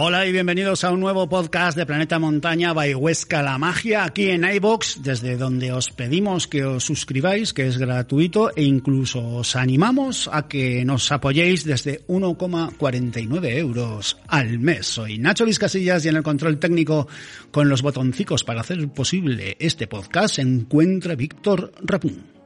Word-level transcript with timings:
Hola 0.00 0.26
y 0.26 0.30
bienvenidos 0.30 0.84
a 0.84 0.92
un 0.92 1.00
nuevo 1.00 1.28
podcast 1.28 1.76
de 1.76 1.84
Planeta 1.84 2.20
Montaña 2.20 2.72
by 2.72 2.94
Huesca 2.94 3.42
La 3.42 3.58
Magia 3.58 4.04
aquí 4.04 4.28
en 4.28 4.44
iBox, 4.44 5.02
desde 5.02 5.36
donde 5.36 5.72
os 5.72 5.90
pedimos 5.90 6.46
que 6.46 6.64
os 6.64 6.84
suscribáis, 6.84 7.52
que 7.52 7.66
es 7.66 7.78
gratuito, 7.78 8.54
e 8.54 8.62
incluso 8.62 9.18
os 9.18 9.56
animamos 9.56 10.30
a 10.32 10.46
que 10.46 10.84
nos 10.84 11.10
apoyéis 11.10 11.64
desde 11.64 12.06
1,49 12.06 13.58
euros 13.58 14.16
al 14.28 14.60
mes. 14.60 14.86
Soy 14.86 15.18
Nacho 15.18 15.44
Vizcasillas 15.44 16.04
y 16.04 16.10
en 16.10 16.16
el 16.16 16.22
control 16.22 16.60
técnico 16.60 17.08
con 17.50 17.68
los 17.68 17.82
botoncicos 17.82 18.44
para 18.44 18.60
hacer 18.60 18.88
posible 18.90 19.56
este 19.58 19.88
podcast 19.88 20.36
se 20.36 20.42
encuentra 20.42 21.16
Víctor 21.16 21.72
Rapún. 21.82 22.37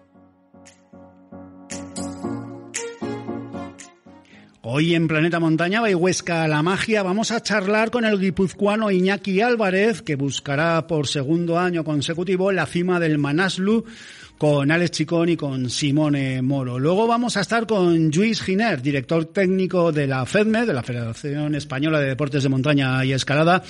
Hoy 4.64 4.94
en 4.94 5.08
Planeta 5.08 5.40
Montaña 5.40 5.82
Huesca 5.82 6.46
la 6.46 6.62
Magia 6.62 7.02
vamos 7.02 7.32
a 7.32 7.42
charlar 7.42 7.90
con 7.90 8.04
el 8.04 8.20
guipuzcoano 8.20 8.92
Iñaki 8.92 9.40
Álvarez, 9.40 10.02
que 10.02 10.14
buscará 10.14 10.86
por 10.86 11.08
segundo 11.08 11.58
año 11.58 11.82
consecutivo 11.82 12.52
la 12.52 12.66
cima 12.66 13.00
del 13.00 13.18
Manaslu 13.18 13.84
con 14.42 14.72
Alex 14.72 14.90
Chicón 14.90 15.28
y 15.28 15.36
con 15.36 15.70
Simone 15.70 16.42
Moro. 16.42 16.76
Luego 16.76 17.06
vamos 17.06 17.36
a 17.36 17.42
estar 17.42 17.64
con 17.64 18.10
Luis 18.10 18.42
Giner, 18.42 18.82
director 18.82 19.26
técnico 19.26 19.92
de 19.92 20.08
la 20.08 20.26
FEDME, 20.26 20.66
de 20.66 20.72
la 20.72 20.82
Federación 20.82 21.54
Española 21.54 22.00
de 22.00 22.08
Deportes 22.08 22.42
de 22.42 22.48
Montaña 22.48 23.04
y 23.04 23.12
Escalada, 23.12 23.62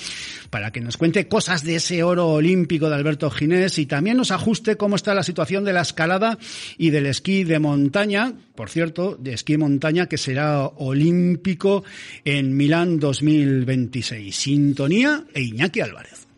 para 0.49 0.71
que 0.71 0.81
nos 0.81 0.97
cuente 0.97 1.27
cosas 1.27 1.63
de 1.63 1.75
ese 1.75 2.01
oro 2.01 2.27
olímpico 2.27 2.89
de 2.89 2.95
Alberto 2.95 3.29
Ginés 3.29 3.77
y 3.77 3.85
también 3.85 4.17
nos 4.17 4.31
ajuste 4.31 4.75
cómo 4.75 4.95
está 4.95 5.13
la 5.13 5.21
situación 5.21 5.63
de 5.63 5.73
la 5.73 5.81
escalada 5.81 6.39
y 6.79 6.89
del 6.89 7.05
esquí 7.05 7.43
de 7.43 7.59
montaña, 7.59 8.33
por 8.55 8.71
cierto, 8.71 9.15
de 9.15 9.33
esquí 9.33 9.53
de 9.53 9.59
montaña 9.59 10.07
que 10.07 10.17
será 10.17 10.65
olímpico 10.65 11.83
en 12.25 12.57
Milán 12.57 12.97
2026. 12.97 14.35
Sintonía 14.35 15.23
e 15.35 15.43
Iñaki 15.43 15.81
Álvarez. 15.81 16.32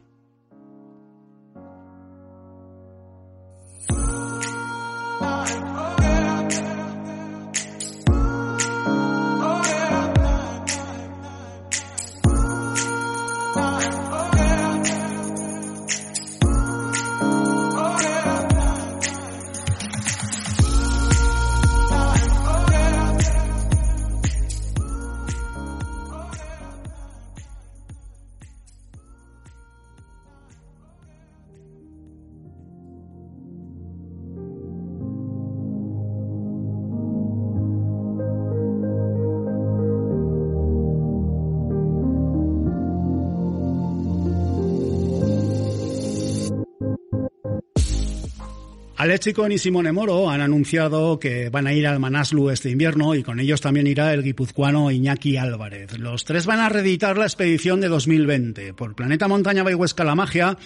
Alex 49.05 49.27
y 49.51 49.57
Simone 49.59 49.91
Moro 49.91 50.31
han 50.31 50.41
anunciado 50.41 51.19
que 51.19 51.49
van 51.49 51.67
a 51.67 51.73
ir 51.73 51.85
al 51.85 51.99
Manaslu 51.99 52.49
este 52.49 52.71
invierno 52.71 53.13
y 53.13 53.21
con 53.21 53.39
ellos 53.39 53.61
también 53.61 53.85
irá 53.85 54.11
el 54.11 54.23
guipuzcoano 54.23 54.89
Iñaki 54.89 55.37
Álvarez. 55.37 55.99
Los 55.99 56.25
tres 56.25 56.47
van 56.47 56.59
a 56.59 56.69
reeditar 56.69 57.15
la 57.15 57.25
expedición 57.25 57.81
de 57.81 57.87
2020. 57.87 58.73
Por 58.73 58.95
Planeta 58.95 59.27
Montaña 59.27 59.63
Huesca 59.63 60.03
La 60.03 60.15
Magia 60.15 60.57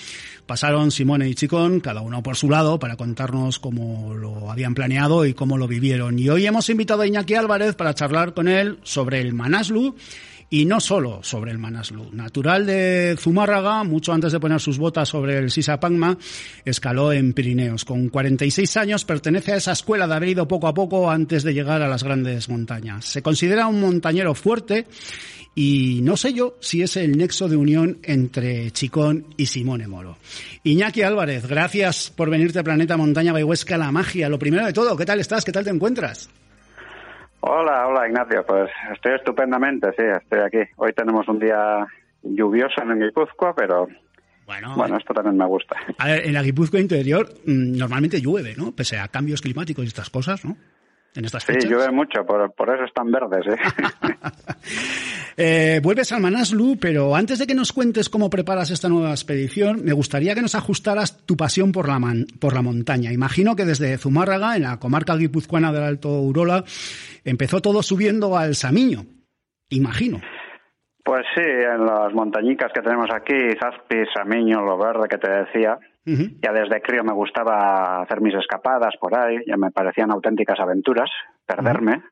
pasaron 0.46 0.90
Simone 0.90 1.28
y 1.28 1.36
Chicón, 1.36 1.82
cada 1.82 2.00
uno 2.00 2.24
por 2.24 2.38
su 2.38 2.50
lado, 2.50 2.80
para 2.80 2.96
contarnos 2.96 3.60
cómo 3.60 4.14
lo 4.14 4.50
habían 4.50 4.74
planeado 4.74 5.26
y 5.26 5.34
cómo 5.34 5.58
lo 5.58 5.68
vivieron. 5.68 6.18
Y 6.18 6.30
hoy 6.30 6.46
hemos 6.46 6.70
invitado 6.70 7.02
a 7.02 7.08
Iñaki 7.08 7.36
Álvarez 7.36 7.76
para 7.76 7.94
charlar 7.94 8.34
con 8.34 8.48
él 8.48 8.80
sobre 8.84 9.20
el 9.20 9.34
Manaslu 9.34 9.98
y 10.50 10.66
no 10.66 10.80
solo 10.80 11.22
sobre 11.24 11.52
el 11.52 11.60
Manaslu. 11.60 12.10
Natural 12.12 12.66
de 12.66 13.16
Zumárraga, 13.20 13.84
mucho 13.84 14.14
antes 14.14 14.32
de 14.32 14.40
poner 14.40 14.60
sus 14.60 14.78
botas 14.78 15.10
sobre 15.10 15.38
el 15.38 15.52
Sisapagma, 15.52 16.18
escaló 16.66 17.14
en 17.14 17.34
Pirineos. 17.34 17.86
Con 17.86 18.10
46 18.10 18.78
años 18.78 19.06
pertenece 19.06 19.54
a 19.54 19.58
esa 19.58 19.74
escuela 19.74 20.08
de 20.08 20.16
haber 20.16 20.30
ido 20.30 20.48
poco 20.48 20.68
a 20.68 20.74
poco 20.74 21.10
antes 21.10 21.44
de 21.44 21.54
llegar 21.54 21.82
a 21.82 21.88
las 21.88 22.04
grandes 22.04 22.50
montañas. 22.50 23.06
Se 23.06 23.22
considera 23.22 23.68
un 23.68 23.80
montañero 23.80 24.34
fuerte 24.34 24.88
y 25.54 26.00
no 26.04 26.18
sé 26.18 26.34
yo 26.34 26.58
si 26.62 26.82
es 26.82 26.96
el 26.98 27.18
nexo 27.18 27.48
de 27.48 27.58
unión 27.58 28.00
entre 28.04 28.72
Chicón 28.72 29.26
y 29.38 29.48
Simone 29.48 29.88
Moro. 29.88 30.18
Iñaki 30.64 31.02
Álvarez, 31.04 31.48
gracias 31.48 32.12
por 32.16 32.30
venirte 32.30 32.60
a 32.60 32.64
Planeta 32.64 32.98
Montaña 32.98 33.34
Bayhuesca 33.34 33.78
La 33.78 33.92
Magia. 33.92 34.30
Lo 34.30 34.40
primero 34.40 34.66
de 34.66 34.74
todo, 34.74 34.96
¿qué 34.98 35.06
tal 35.06 35.20
estás? 35.20 35.46
¿Qué 35.46 35.52
tal 35.52 35.64
te 35.64 35.70
encuentras? 35.70 36.30
Hola, 37.42 37.88
hola 37.88 38.08
Ignacio, 38.08 38.46
pues 38.46 38.70
estoy 38.94 39.14
estupendamente, 39.14 39.88
sí, 39.98 40.04
estoy 40.04 40.40
aquí. 40.40 40.72
Hoy 40.76 40.92
tenemos 40.94 41.28
un 41.28 41.40
día 41.40 41.88
lluvioso 42.22 42.82
en 42.82 43.00
Guipúzcoa, 43.00 43.56
pero 43.56 43.88
bueno, 44.46 44.76
bueno, 44.76 44.98
esto 44.98 45.14
también 45.14 45.38
me 45.38 45.46
gusta. 45.46 45.78
A 45.98 46.08
ver, 46.08 46.26
en 46.26 46.34
la 46.34 46.42
Guipúzcoa 46.42 46.80
interior 46.80 47.30
mm, 47.46 47.78
normalmente 47.78 48.20
llueve, 48.20 48.56
¿no? 48.58 48.74
Pese 48.74 49.00
a 49.00 49.08
cambios 49.08 49.42
climáticos 49.42 49.86
y 49.86 49.88
estas 49.88 50.10
cosas, 50.10 50.44
¿no? 50.44 50.58
En 51.16 51.26
estas 51.26 51.44
fechas. 51.44 51.64
Sí, 51.64 51.70
llueve 51.70 51.92
mucho, 51.92 52.24
por, 52.26 52.54
por 52.54 52.74
eso 52.74 52.86
están 52.86 53.12
verdes, 53.12 53.48
¿eh? 53.48 53.58
eh, 55.38 55.80
vuelves 55.82 56.12
al 56.12 56.22
Manaslu, 56.22 56.78
pero 56.80 57.16
antes 57.16 57.40
de 57.40 57.48
que 57.48 57.56
nos 57.56 57.74
cuentes 57.74 58.10
cómo 58.10 58.30
preparas 58.30 58.70
esta 58.70 58.90
nueva 58.90 59.10
expedición, 59.10 59.84
me 59.84 59.94
gustaría 59.94 60.36
que 60.36 60.42
nos 60.42 60.54
ajustaras 60.54 61.26
tu 61.26 61.36
pasión 61.36 61.72
por 61.72 61.88
la, 61.88 62.00
por 62.40 62.54
la 62.54 62.62
montaña. 62.62 63.12
Imagino 63.12 63.56
que 63.56 63.66
desde 63.66 63.98
Zumárraga, 63.98 64.56
en 64.56 64.64
la 64.64 64.80
comarca 64.80 65.16
guipuzcoana 65.16 65.72
del 65.72 65.84
Alto 65.84 66.10
Urola, 66.22 66.64
empezó 67.26 67.60
todo 67.60 67.82
subiendo 67.82 68.38
al 68.38 68.54
Samiño. 68.54 69.06
Imagino. 69.70 70.22
Pues 71.04 71.26
sí, 71.34 71.42
en 71.44 71.86
las 71.88 72.14
montañicas 72.14 72.72
que 72.72 72.82
tenemos 72.82 73.10
aquí, 73.12 73.34
Zazpi, 73.60 74.04
Samiño, 74.14 74.62
Lo 74.62 74.78
Verde, 74.78 75.08
que 75.10 75.18
te 75.18 75.32
decía, 75.32 75.80
ya 76.42 76.52
desde 76.54 76.82
crío 76.82 77.04
me 77.04 77.14
gustaba 77.14 78.02
hacer 78.02 78.22
mis 78.22 78.36
escapadas 78.36 78.96
por 79.00 79.18
ahí, 79.18 79.38
ya 79.46 79.58
me 79.58 79.72
parecían 79.72 80.12
auténticas 80.12 80.60
aventuras, 80.60 81.10
perderme, 81.46 82.04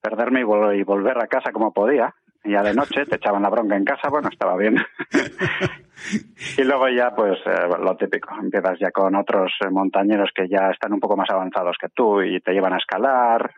perderme 0.00 0.40
y, 0.40 0.82
volver 0.82 1.18
a 1.18 1.26
casa 1.26 1.52
como 1.52 1.72
podía. 1.72 2.14
Ya 2.44 2.62
de 2.62 2.72
noche 2.72 3.04
te 3.04 3.16
echaban 3.16 3.42
la 3.42 3.50
bronca 3.50 3.76
en 3.76 3.84
casa, 3.84 4.08
bueno, 4.08 4.28
estaba 4.30 4.56
bien. 4.56 4.76
y 6.56 6.62
luego 6.62 6.88
ya, 6.88 7.10
pues, 7.14 7.38
eh, 7.44 7.68
lo 7.82 7.96
típico, 7.96 8.28
empiezas 8.40 8.78
ya 8.78 8.90
con 8.90 9.14
otros 9.16 9.52
eh, 9.60 9.68
montañeros 9.70 10.30
que 10.34 10.48
ya 10.48 10.70
están 10.70 10.92
un 10.92 11.00
poco 11.00 11.16
más 11.16 11.28
avanzados 11.30 11.76
que 11.78 11.88
tú 11.88 12.22
y 12.22 12.40
te 12.40 12.52
llevan 12.52 12.72
a 12.72 12.78
escalar, 12.78 13.52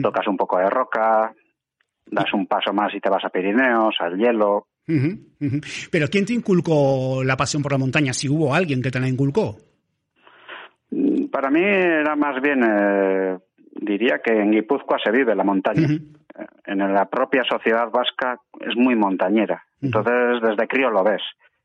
tocas 0.00 0.28
un 0.28 0.36
poco 0.36 0.58
de 0.58 0.70
roca, 0.70 1.34
das 2.06 2.32
un 2.32 2.46
paso 2.46 2.72
más 2.72 2.94
y 2.94 3.00
te 3.00 3.10
vas 3.10 3.24
a 3.24 3.30
Pirineos, 3.30 3.96
al 3.98 4.16
hielo, 4.16 4.68
Pero 5.90 6.08
¿quién 6.08 6.24
te 6.24 6.32
inculcó 6.32 7.22
la 7.24 7.36
pasión 7.36 7.62
por 7.62 7.72
la 7.72 7.78
montaña? 7.78 8.12
Si 8.12 8.28
hubo 8.28 8.54
alguien 8.54 8.82
que 8.82 8.90
te 8.90 9.00
la 9.00 9.08
inculcó. 9.08 9.56
Mm, 10.90 11.26
para 11.26 11.50
mí 11.50 11.60
era 11.62 12.14
más 12.16 12.40
bien, 12.40 12.62
eh, 12.62 13.38
diría 13.80 14.20
que 14.24 14.32
en 14.32 14.52
Guipúzcoa 14.52 14.98
se 15.02 15.10
vive 15.10 15.34
la 15.34 15.44
montaña. 15.44 15.88
En 16.64 16.78
la 16.78 17.06
propia 17.06 17.42
sociedad 17.44 17.90
vasca 17.90 18.38
es 18.60 18.76
muy 18.76 18.94
montañera. 18.94 19.64
Entonces, 19.80 20.40
desde 20.42 20.68
crío 20.68 20.90
lo 20.90 21.02
ves. 21.02 21.22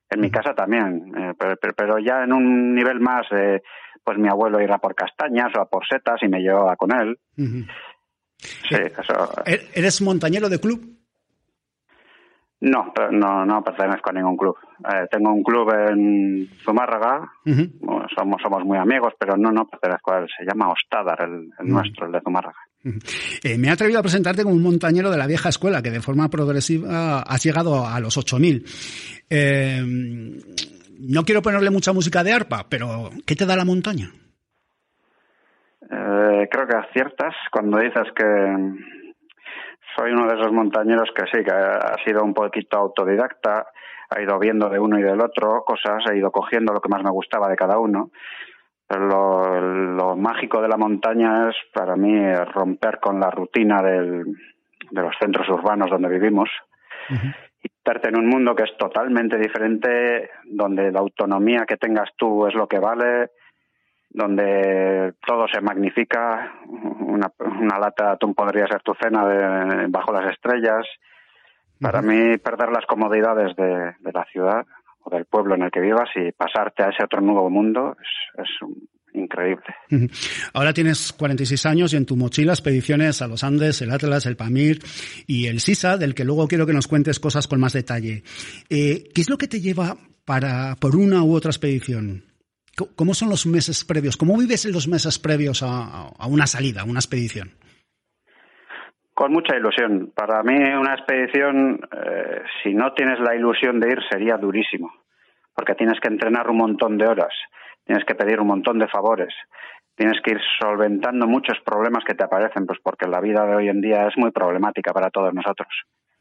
En 0.10 0.22
mi 0.22 0.32
casa 0.32 0.54
también, 0.54 1.14
eh, 1.18 1.34
pero, 1.76 2.00
ya 2.00 2.24
en 2.24 2.32
un 2.32 2.74
nivel 2.74 3.00
más, 3.00 3.28
eh, 3.32 3.62
pues 4.04 4.18
mi 4.18 4.30
abuelo 4.30 4.62
iba 4.62 4.78
por 4.78 4.96
castañas 4.96 5.52
o 5.58 5.62
a 5.62 5.70
por 5.70 5.86
setas 5.86 6.18
y 6.22 6.30
me 6.30 6.40
llevaba 6.40 6.78
con 6.78 6.92
él. 6.94 7.18
Sí, 8.38 8.76
eso. 8.76 9.32
¿Eres 9.46 10.02
montañero 10.02 10.48
de 10.48 10.60
club? 10.60 10.97
No, 12.60 12.92
no, 13.12 13.46
no 13.46 13.64
pertenezco 13.64 14.10
a 14.10 14.14
ningún 14.14 14.36
club. 14.36 14.56
Eh, 14.80 15.08
tengo 15.12 15.32
un 15.32 15.44
club 15.44 15.72
en 15.90 16.50
Zumárraga, 16.64 17.32
somos, 17.46 18.42
somos 18.42 18.64
muy 18.66 18.80
amigos, 18.80 19.14
pero 19.20 19.38
no, 19.38 19.52
no 19.52 19.68
pertenezco 19.68 20.14
a 20.14 20.20
él. 20.20 20.28
Se 20.36 20.44
llama 20.44 20.72
Ostadar, 20.72 21.22
el, 21.22 21.52
nuestro, 21.70 22.08
el 22.08 22.14
de 22.14 22.22
Zumárraga. 22.22 22.58
Eh, 23.44 23.58
me 23.60 23.68
he 23.68 23.72
atrevido 23.72 24.00
a 24.00 24.02
presentarte 24.02 24.44
como 24.44 24.56
un 24.56 24.64
montañero 24.64 25.12
de 25.12 25.18
la 25.18 25.28
vieja 25.28 25.50
escuela, 25.50 25.84
que 25.84 25.92
de 25.92 26.02
forma 26.02 26.30
progresiva 26.30 27.22
has 27.22 27.44
llegado 27.44 27.86
a 27.86 28.00
los 28.00 28.18
8000. 28.18 28.66
Eh, 29.30 29.84
no 31.00 31.24
quiero 31.24 31.42
ponerle 31.44 31.70
mucha 31.70 31.94
música 31.94 32.24
de 32.24 32.34
arpa, 32.34 32.66
pero 32.68 33.12
¿qué 33.26 33.36
te 33.36 33.46
da 33.46 33.56
la 33.56 33.66
montaña? 33.66 34.10
Eh, 35.90 36.48
creo 36.50 36.68
que 36.68 36.76
aciertas 36.76 37.36
cuando 37.52 37.78
dices 37.78 38.08
que 38.16 38.26
soy 39.98 40.12
uno 40.12 40.28
de 40.28 40.40
esos 40.40 40.52
montañeros 40.52 41.10
que 41.16 41.24
sí, 41.32 41.44
que 41.44 41.52
ha 41.52 41.96
sido 42.06 42.24
un 42.24 42.34
poquito 42.34 42.78
autodidacta, 42.78 43.68
ha 44.10 44.22
ido 44.22 44.38
viendo 44.40 44.70
de 44.70 44.80
uno 44.80 45.00
y 45.00 45.02
del 45.02 45.20
otro 45.20 45.64
cosas, 45.66 46.04
ha 46.08 46.16
ido 46.16 46.32
cogiendo 46.32 46.74
lo 46.74 46.80
que 46.80 46.90
más 46.90 47.04
me 47.04 47.12
gustaba 47.12 47.50
de 47.50 47.56
cada 47.56 47.80
uno. 47.80 48.12
Pero 48.88 49.60
lo, 49.60 50.16
mágico 50.16 50.62
de 50.62 50.70
la 50.70 50.78
montaña 50.78 51.50
es 51.50 51.56
para 51.74 51.96
mí 51.98 52.34
romper 52.54 53.00
con 53.00 53.20
la 53.20 53.30
rutina 53.30 53.82
del, 53.82 54.24
de 54.92 55.02
los 55.02 55.14
centros 55.20 55.50
urbanos 55.50 55.90
donde 55.90 56.08
vivimos 56.08 56.50
y 57.64 57.70
verte 57.86 58.10
en 58.10 58.18
un 58.18 58.28
mundo 58.28 58.56
que 58.56 58.64
es 58.64 58.78
totalmente 58.78 59.38
diferente, 59.38 60.30
donde 60.46 60.92
la 60.92 61.00
autonomía 61.00 61.66
que 61.68 61.78
tengas 61.78 62.10
tú 62.18 62.48
es 62.48 62.54
lo 62.54 62.68
que 62.68 62.80
vale, 62.80 63.32
donde 64.10 65.14
todo 65.26 65.48
se 65.48 65.62
magnifica, 65.62 66.54
una, 66.68 67.32
una 67.40 67.80
lata 67.80 68.12
atún 68.12 68.34
podría 68.34 68.68
ser 68.68 68.82
tu 68.82 68.94
cena 69.02 69.26
de, 69.28 69.88
bajo 69.88 70.12
las 70.12 70.32
estrellas. 70.32 70.86
Para 71.80 72.02
mí, 72.02 72.38
perder 72.38 72.70
las 72.72 72.86
comodidades 72.88 73.56
de, 73.56 73.94
la 74.12 74.26
ciudad 74.32 74.66
o 75.04 75.12
del 75.12 75.26
pueblo 75.26 75.54
en 75.56 75.64
el 75.64 75.72
que 75.72 75.80
vivas 75.80 76.10
y 76.16 76.32
pasarte 76.32 76.84
a 76.84 76.90
ese 76.90 77.04
otro 77.04 77.22
nuevo 77.22 77.50
mundo 77.52 77.96
es, 78.02 78.44
es 78.44 78.50
increíble. 79.14 79.66
Ahora 80.54 80.74
tienes 80.74 81.14
46 81.14 81.66
años 81.68 81.94
y 81.94 81.98
en 81.98 82.08
tu 82.08 82.16
mochila 82.16 82.54
expediciones 82.54 83.22
a 83.22 83.28
los 83.28 83.44
Andes, 83.44 83.82
el 83.84 83.92
Atlas, 83.92 84.26
el 84.26 84.38
Pamir 84.38 84.80
y 85.28 85.48
el 85.48 85.60
Sisa, 85.60 85.98
del 85.98 86.16
que 86.16 86.26
luego 86.26 86.48
quiero 86.48 86.66
que 86.66 86.74
nos 86.74 86.88
cuentes 86.88 87.20
cosas 87.20 87.48
con 87.48 87.60
más 87.60 87.74
detalle. 87.74 88.24
Eh, 88.70 89.10
¿Qué 89.14 89.22
es 89.22 89.30
lo 89.30 89.38
que 89.38 89.48
te 89.48 89.62
lleva 89.62 89.96
para, 90.26 90.76
por 90.80 90.96
una 90.96 91.24
u 91.24 91.36
otra 91.36 91.52
expedición? 91.52 92.24
¿Cómo 92.78 93.16
son 93.16 93.30
los 93.30 93.48
meses 93.48 93.84
previos? 93.84 94.18
¿Cómo 94.18 94.38
vives 94.38 94.66
en 94.66 94.72
los 94.72 94.88
meses 94.88 95.18
previos 95.18 95.64
a, 95.64 96.12
una 96.30 96.46
salida, 96.46 96.82
a 96.82 96.86
una 96.86 97.00
expedición? 97.00 97.50
Con 99.16 99.34
mucha 99.34 99.58
ilusión. 99.58 100.12
Para 100.16 100.44
mí 100.44 100.54
una 100.54 100.94
expedición, 100.94 101.82
eh, 101.92 102.44
si 102.62 102.76
no 102.76 102.94
tienes 102.94 103.20
la 103.20 103.36
ilusión 103.36 103.80
de 103.80 103.94
ir, 103.94 104.00
sería 104.08 104.38
durísimo, 104.38 104.94
porque 105.56 105.74
tienes 105.74 106.00
que 106.00 106.08
entrenar 106.08 106.48
un 106.52 106.58
montón 106.58 107.00
de 107.00 107.08
horas, 107.08 107.34
tienes 107.84 108.06
que 108.06 108.14
pedir 108.14 108.40
un 108.40 108.48
montón 108.48 108.78
de 108.78 108.88
favores, 108.88 109.34
tienes 109.96 110.22
que 110.22 110.34
ir 110.34 110.40
solventando 110.62 111.26
muchos 111.26 111.58
problemas 111.66 112.04
que 112.06 112.14
te 112.14 112.26
aparecen, 112.26 112.68
pues 112.68 112.78
porque 112.84 113.08
la 113.08 113.22
vida 113.22 113.44
de 113.48 113.56
hoy 113.56 113.70
en 113.70 113.82
día 113.82 114.08
es 114.08 114.16
muy 114.18 114.30
problemática 114.30 114.94
para 114.94 115.10
todos 115.10 115.34
nosotros. 115.34 115.70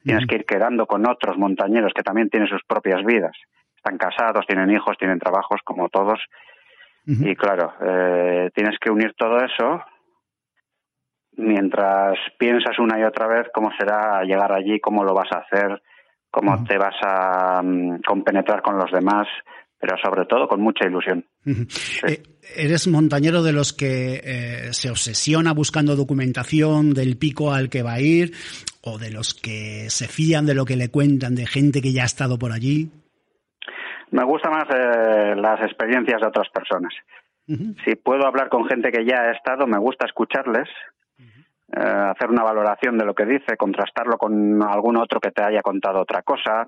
Tienes 0.02 0.26
que 0.26 0.36
ir 0.36 0.46
quedando 0.46 0.86
con 0.86 1.06
otros 1.06 1.36
montañeros 1.36 1.92
que 1.92 2.02
también 2.02 2.30
tienen 2.30 2.48
sus 2.48 2.62
propias 2.66 3.04
vidas 3.04 3.36
están 3.86 3.98
casados, 3.98 4.46
tienen 4.46 4.70
hijos, 4.70 4.96
tienen 4.98 5.18
trabajos 5.18 5.60
como 5.64 5.88
todos. 5.88 6.18
Y 7.06 7.36
claro, 7.36 7.72
eh, 7.80 8.50
tienes 8.52 8.76
que 8.80 8.90
unir 8.90 9.14
todo 9.16 9.38
eso 9.38 9.80
mientras 11.36 12.18
piensas 12.38 12.78
una 12.78 12.98
y 12.98 13.04
otra 13.04 13.28
vez 13.28 13.46
cómo 13.54 13.70
será 13.78 14.22
llegar 14.24 14.52
allí, 14.52 14.80
cómo 14.80 15.04
lo 15.04 15.14
vas 15.14 15.28
a 15.32 15.38
hacer, 15.38 15.80
cómo 16.30 16.64
te 16.64 16.76
vas 16.78 16.96
a 17.02 17.60
um, 17.62 18.00
compenetrar 18.00 18.62
con 18.62 18.76
los 18.76 18.90
demás, 18.90 19.28
pero 19.78 19.96
sobre 20.02 20.24
todo 20.24 20.48
con 20.48 20.60
mucha 20.60 20.88
ilusión. 20.88 21.24
Eh, 21.44 22.22
¿Eres 22.56 22.88
montañero 22.88 23.42
de 23.42 23.52
los 23.52 23.72
que 23.72 24.20
eh, 24.24 24.72
se 24.72 24.90
obsesiona 24.90 25.52
buscando 25.52 25.94
documentación 25.94 26.92
del 26.92 27.18
pico 27.18 27.52
al 27.52 27.68
que 27.68 27.82
va 27.82 27.94
a 27.94 28.00
ir 28.00 28.32
o 28.82 28.98
de 28.98 29.10
los 29.10 29.34
que 29.34 29.90
se 29.90 30.08
fían 30.08 30.46
de 30.46 30.54
lo 30.54 30.64
que 30.64 30.76
le 30.76 30.90
cuentan 30.90 31.34
de 31.34 31.46
gente 31.46 31.82
que 31.82 31.92
ya 31.92 32.02
ha 32.02 32.06
estado 32.06 32.38
por 32.38 32.52
allí? 32.52 32.90
Me 34.16 34.24
gusta 34.24 34.48
más 34.48 34.64
eh, 34.70 35.34
las 35.36 35.60
experiencias 35.60 36.22
de 36.22 36.28
otras 36.28 36.48
personas. 36.48 36.94
Si 37.46 37.94
puedo 37.96 38.26
hablar 38.26 38.48
con 38.48 38.66
gente 38.66 38.90
que 38.90 39.04
ya 39.04 39.20
ha 39.20 39.32
estado, 39.32 39.66
me 39.66 39.78
gusta 39.78 40.06
escucharles, 40.06 40.68
eh, 41.18 41.78
hacer 41.78 42.30
una 42.30 42.42
valoración 42.42 42.96
de 42.96 43.04
lo 43.04 43.14
que 43.14 43.26
dice, 43.26 43.58
contrastarlo 43.58 44.16
con 44.16 44.62
algún 44.62 44.96
otro 44.96 45.20
que 45.20 45.30
te 45.32 45.44
haya 45.44 45.60
contado 45.60 46.00
otra 46.00 46.22
cosa. 46.22 46.66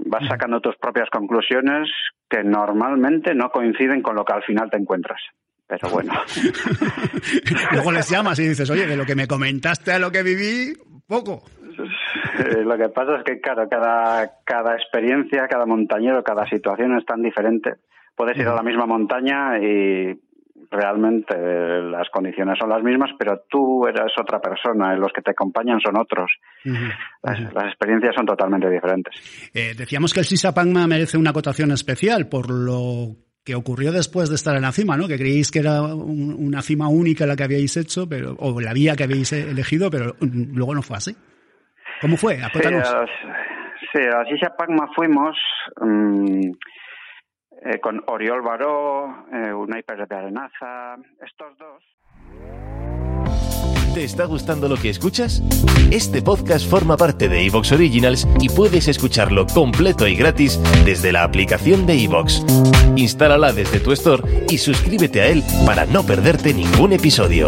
Vas 0.00 0.26
sacando 0.28 0.60
tus 0.60 0.76
propias 0.76 1.08
conclusiones 1.08 1.88
que 2.28 2.42
normalmente 2.42 3.32
no 3.32 3.48
coinciden 3.50 4.02
con 4.02 4.16
lo 4.16 4.24
que 4.24 4.32
al 4.32 4.42
final 4.42 4.68
te 4.68 4.76
encuentras. 4.76 5.20
Pero 5.68 5.88
bueno. 5.88 6.14
Luego 7.72 7.92
les 7.92 8.10
llamas 8.10 8.40
y 8.40 8.48
dices, 8.48 8.68
oye, 8.70 8.86
de 8.86 8.96
lo 8.96 9.06
que 9.06 9.14
me 9.14 9.28
comentaste 9.28 9.92
a 9.92 10.00
lo 10.00 10.10
que 10.10 10.24
viví, 10.24 10.74
poco. 11.06 11.44
Eh, 12.38 12.64
lo 12.64 12.76
que 12.76 12.88
pasa 12.88 13.16
es 13.16 13.24
que, 13.24 13.40
claro, 13.40 13.68
cada, 13.68 14.30
cada 14.44 14.74
experiencia, 14.74 15.48
cada 15.48 15.66
montañero, 15.66 16.22
cada 16.22 16.46
situación 16.46 16.96
es 16.96 17.04
tan 17.04 17.22
diferente. 17.22 17.74
Puedes 18.14 18.36
ir 18.38 18.48
a 18.48 18.54
la 18.54 18.62
misma 18.62 18.86
montaña 18.86 19.58
y 19.58 20.18
realmente 20.70 21.36
las 21.82 22.08
condiciones 22.10 22.58
son 22.58 22.70
las 22.70 22.82
mismas, 22.82 23.10
pero 23.18 23.42
tú 23.48 23.86
eres 23.86 24.12
otra 24.20 24.40
persona 24.40 24.94
y 24.94 24.98
los 24.98 25.12
que 25.12 25.22
te 25.22 25.30
acompañan 25.30 25.80
son 25.80 25.98
otros. 25.98 26.30
las, 27.22 27.66
experiencias 27.66 28.14
son 28.14 28.26
totalmente 28.26 28.68
diferentes. 28.70 29.14
Eh, 29.54 29.74
decíamos 29.76 30.12
que 30.12 30.20
el 30.20 30.26
Sisa 30.26 30.54
Pangma 30.54 30.86
merece 30.86 31.18
una 31.18 31.32
cotación 31.32 31.70
especial 31.72 32.28
por 32.28 32.50
lo 32.50 33.16
que 33.44 33.54
ocurrió 33.54 33.92
después 33.92 34.28
de 34.28 34.34
estar 34.34 34.56
en 34.56 34.62
la 34.62 34.72
cima, 34.72 34.96
¿no? 34.96 35.06
Que 35.06 35.16
creíais 35.16 35.52
que 35.52 35.60
era 35.60 35.82
una 35.82 36.62
cima 36.62 36.88
única 36.88 37.26
la 37.26 37.36
que 37.36 37.44
habíais 37.44 37.76
hecho, 37.76 38.08
pero 38.08 38.34
o 38.40 38.60
la 38.60 38.72
vía 38.72 38.96
que 38.96 39.04
habéis 39.04 39.32
elegido, 39.32 39.88
pero 39.88 40.16
luego 40.20 40.74
no 40.74 40.82
fue 40.82 40.96
así. 40.96 41.14
¿Cómo 42.00 42.16
fue? 42.16 42.38
Sí, 43.92 44.00
a 44.02 44.24
Sisa 44.24 44.54
Pagma 44.56 44.88
fuimos 44.94 45.36
mm, 45.80 46.50
eh, 47.64 47.80
con 47.80 48.02
Oriol 48.06 48.42
Baró, 48.42 49.26
eh, 49.32 49.52
Unai 49.52 49.82
de 49.86 50.16
Arenaza, 50.16 50.96
estos 51.24 51.56
dos. 51.58 51.82
¿Te 53.96 54.04
está 54.04 54.26
gustando 54.26 54.68
lo 54.68 54.76
que 54.76 54.90
escuchas? 54.90 55.42
Este 55.90 56.20
podcast 56.20 56.68
forma 56.68 56.98
parte 56.98 57.30
de 57.30 57.46
Evox 57.46 57.72
Originals 57.72 58.28
y 58.40 58.50
puedes 58.50 58.88
escucharlo 58.88 59.46
completo 59.46 60.06
y 60.06 60.14
gratis 60.14 60.60
desde 60.84 61.12
la 61.12 61.24
aplicación 61.24 61.86
de 61.86 62.04
Evox. 62.04 62.44
Instálala 62.96 63.54
desde 63.54 63.80
tu 63.80 63.92
store 63.92 64.44
y 64.50 64.58
suscríbete 64.58 65.22
a 65.22 65.28
él 65.28 65.42
para 65.64 65.86
no 65.86 66.02
perderte 66.02 66.52
ningún 66.52 66.92
episodio. 66.92 67.46